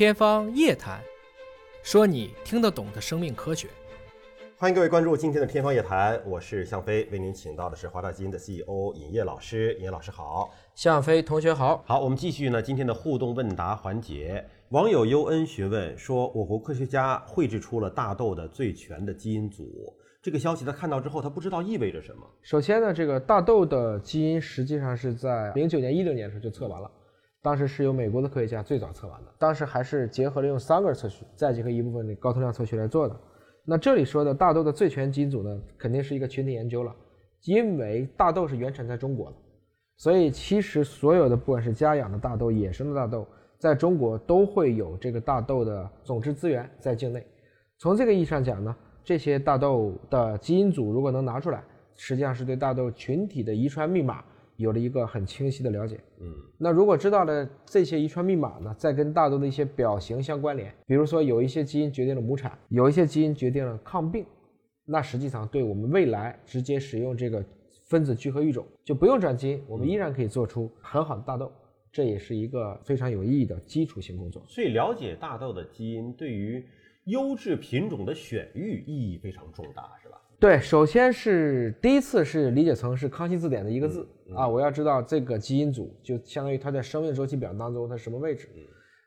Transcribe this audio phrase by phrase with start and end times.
[0.00, 0.98] 天方夜谭，
[1.82, 3.68] 说你听得懂的生命科学。
[4.56, 9.74] 欢迎各位关注今天的《天方夜谭》，我是向飞，为您请到的是华大基因的 CEO 尹烨老师。
[9.74, 11.84] 尹烨老师好，向飞同学好。
[11.86, 14.42] 好，我们继续呢今天的互动问答环节。
[14.70, 22.22] 网友优恩询问说，我国科学家绘制出了大豆的最全的基因组，这个消息他看到之后，他不知道意味着什么。
[22.40, 26.90] 首先呢，这个大豆的基因实际上是在零九年、一零年的时候就测完了，
[27.42, 33.18] 当时是由美国的科学家最早测完的，当时还是结合了用三个测序，再结合一部分的高通量测序来做的。
[33.64, 36.94] 那这里说的大豆的最全基因组呢，肯定是一个群体研究了，
[37.44, 39.36] 因为大豆是原产在中国的，
[39.96, 43.26] 所以其实所有的不管是家养的大豆、野生的大豆。
[43.58, 47.22] 在中国都会有这个大豆的种植资源在境内，
[47.76, 51.62] 从这个意义上讲呢，这些大豆的基因组如果能拿出来，
[51.94, 54.24] 实际上是对大豆群体的遗传密码
[54.60, 55.98] 有了一个很清晰的了解。
[56.20, 64.24] 嗯，那如果知道了这些遗传密码呢，再跟大豆的一些表型相关联，比如说有一些基因决定了亩产，有一些基因决定了抗病，
[64.84, 67.44] 那实际上对我们未来直接使用这个
[67.88, 71.50] 分子聚合育种就不用转基因，我们依然可以做出很好的大豆。
[71.92, 74.40] 这也是一个非常有意义的基础性工作。
[74.46, 76.64] 所以，了解大豆的基因对于
[77.06, 80.16] 优质品种的选育意义非常重大，是吧？
[80.40, 88.48] 对，首先是第一次是理解成是康熙字典的一个字啊，我要知道这个基因组就相当于它在生命周期表当中它什么位置。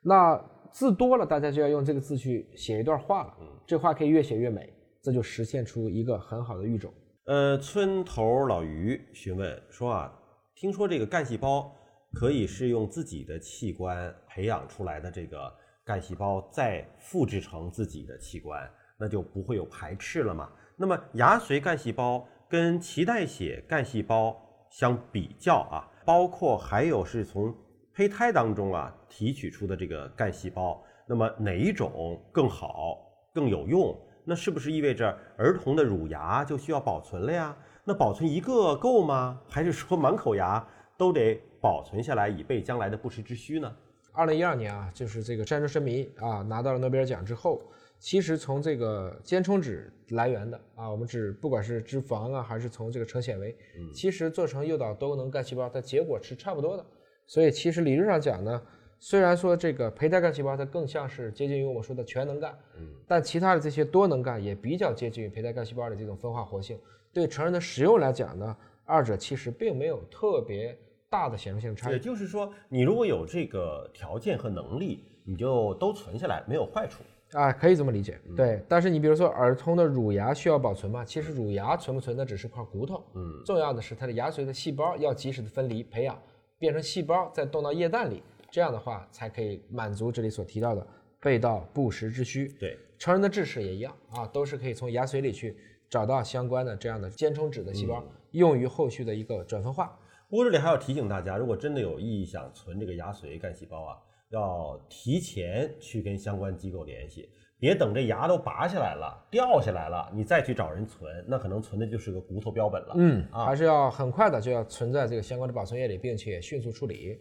[0.04, 3.34] 那字多了，大家就要用这个字去写一段话了。
[3.66, 6.94] 这话可以越写越美，这就实现出一个很好的育种。
[7.26, 10.12] 呃，村头老于询问说啊，
[10.54, 11.70] 听说这个干细胞。
[12.16, 15.52] 可以是用自己的器官培养出来的这个
[15.84, 20.48] 干细胞再复制成自己的器官，那就不会有排斥了嘛？
[20.76, 24.36] 那么牙髓干细胞跟脐带血干细胞
[24.70, 27.54] 相比较啊，包括还有是从
[27.94, 32.98] 胚胎当中啊提取出的这个干细胞，那么哪一种更好
[33.32, 33.96] 更有用？
[34.24, 37.56] 那是不是意味着儿童的乳牙就需要保存了呀？
[37.84, 39.40] 那保存一个够吗？
[39.48, 41.40] 还是说满口牙都得？
[41.60, 43.74] 保存下来以备将来的不时之需呢？
[44.12, 47.62] 二零一二年啊，就是这个战争神迷啊拿到了诺贝尔奖之后，
[48.04, 53.56] 其实从这个间充脂来源的啊，我们脂不管是脂肪啊，还是从这个成纤维，
[53.94, 56.84] 其实做成诱导多功能干细胞，它结果是差不多的。
[57.26, 58.62] 所以其实理论上讲呢，
[58.98, 66.78] 虽然说这个胚胎干细胞它更像是接近于我们说的全能干，嗯，但其他的这些多能干也比较接近于胚胎干细胞的这种分化活性。
[67.10, 68.54] 对成人的使用来讲呢，
[68.84, 70.78] 二者其实并没有特别。
[71.10, 78.18] 大的显著性差异，也就是说，你如果有这个条件和能力，你就都存下来，没有坏处啊，可以这么理解。
[78.36, 81.04] 对，但是你比如说，儿童的乳牙需要保存吗？
[81.04, 83.04] 其实乳牙存不存，那只是块骨头。
[83.14, 86.16] 嗯，重要的是它的牙髓的细胞要及时的分离、培养，
[86.58, 90.86] 变成细胞，再冻到液氮里，这样的话才可以满足这里所提到的
[91.20, 92.46] 背到不时之需。
[92.60, 95.56] 对，成人的智齿也一样啊，都是可以从牙髓里去
[95.90, 99.98] 找到相关的这样的间充质的细胞，用于后续的一个转分化。
[100.28, 103.98] 不过这里还要提醒大家，如果真的有意想存这个牙髓干细胞啊，
[104.34, 107.30] 要提前去跟相关机构联系，
[107.60, 112.94] 别等这牙都拔下来了、掉下来了，你再去找人存，那可能存的就是个骨头标本了。
[112.96, 117.16] 嗯，还是要很快的就要存在这个相关的保存液里，并且迅速处理。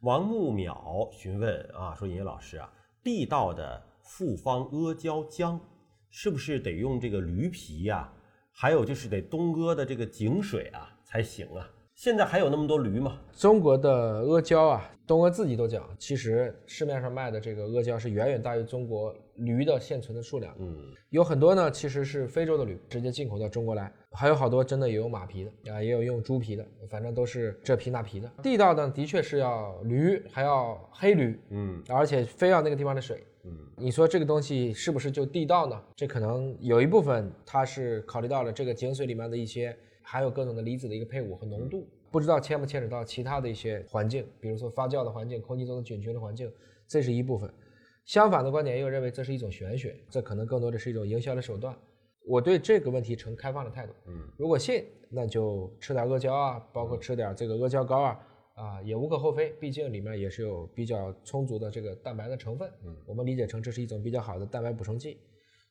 [0.00, 2.72] 王木淼询问啊，说尹烨老师啊，
[3.04, 5.60] 地道的复方阿胶浆
[6.08, 8.10] 是不是得用这个驴皮呀？
[8.52, 11.70] 还有就是得东阿的这个井水啊才行啊？
[12.02, 13.18] 现在还有那么多驴吗？
[13.36, 20.54] 中国的阿胶啊，东哥自己都讲，其实市面上卖的这个阿胶是远远大于中国驴的现存的数量。
[20.58, 20.76] 嗯，
[21.10, 28.32] 有很多呢，其实是非洲的驴直接进口到中国来，还有好多真的也有马皮的啊，也有用猪皮的，反正都是这皮那皮的。
[28.42, 35.82] 地道呢的确是要驴，还要黑驴，嗯，而且非要那个地方的水，嗯，你说这个东西是不是就地道呢？
[35.94, 39.76] 这可能有一部分它是考虑到了这个井水里面的一些。
[40.02, 46.50] 含有各种的离子的一个配伍和浓度，不知道牵不牵扯到其他的一些环境，比如说发酵的环境、空气中的菌群的环境，
[46.88, 47.48] 这是一部分。
[48.04, 51.76] 相反的观点又认为这是一种玄学，这可能更多的是一种营销的手段。
[52.26, 53.92] 我对这个问题呈开放的态度。
[54.06, 58.20] 嗯，如果信，那就吃点阿胶啊，包括吃点这个阿胶糕啊，
[58.54, 62.70] 啊也无可厚非，毕竟里面也是有比较充足的这个蛋白的成分。
[62.84, 65.18] 嗯，我们理解成这是一种比较好的蛋白补充剂。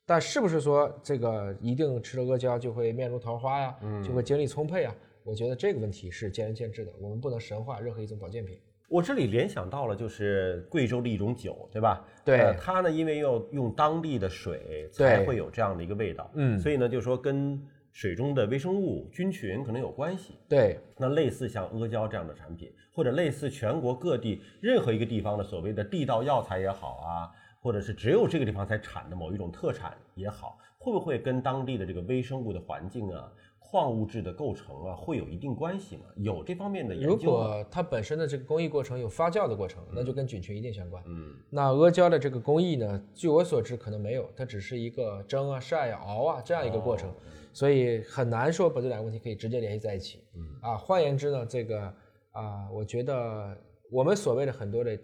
[0.06, 3.78] 但是不是说这个一定吃了阿胶就会面如桃花呀？
[3.84, 4.96] 嗯，就会精力充沛啊？
[5.24, 6.92] 我觉得这个问题是见仁见智的。
[7.00, 8.58] 我们不能神化任何一种保健品。
[8.90, 12.04] 我这里联想到了就是贵州的一种酒，对吧？
[12.26, 16.30] 对，它呢因为要用当地的水才会有这样的一个味道。
[16.34, 20.40] 嗯，所以呢就说跟水中的微生物菌群可能有关系。
[20.48, 27.30] 对，那类似像阿胶这样的产品，或者类似全国各地任何一个地方的所谓的地道药材也好啊，
[27.60, 33.32] 或者是只有这个地方才产的某一种特产也好，会不会跟当地的这个微生物的环境啊？
[33.72, 36.06] 矿物质的构成啊，会有一定关系吗？
[36.16, 37.10] 有这方面的研究。
[37.10, 41.04] 如果它本身的这个工艺过程有发酵的过程，那就跟菌群一定相关。
[41.06, 47.14] 嗯，那阿胶的这个工艺呢，据我所知可能没有，它只是一个蒸啊、晒啊、熬啊这样一个过程，
[47.54, 50.24] 所以很难说把这两个问题可以直接联系在一起。
[50.36, 51.94] 嗯啊，换言之呢，这个
[52.32, 53.56] 啊，我觉得
[53.92, 54.98] 我们所谓的很多的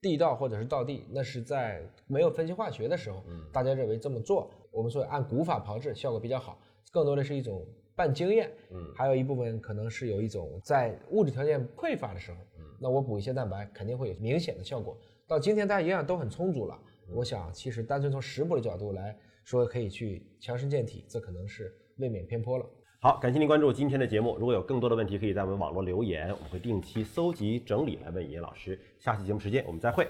[0.00, 3.22] 地道或者是道地，那是在没有分析化学的时候，
[3.52, 6.58] 大家认为这么做，我们说按古法炮制效果比较好，
[6.92, 7.66] 更多的是一种。
[7.98, 14.96] 半经验，嗯，还有一部分可能是有一种在物质条件匮乏的时候，嗯，那我补一些蛋白肯定会有明显的效果。
[15.26, 22.64] 到今天大家营养都很充足了，我想其实单纯从食补的角度来说，可以去强身健体，这可能是未免偏颇了。
[23.00, 24.36] 好，感谢您关注今天的节目。
[24.40, 28.76] 如果有更多的问题，可以在我们网络留言，我们会定期搜集整理来问严老师。
[28.98, 30.08] 下期节目时间我们再会。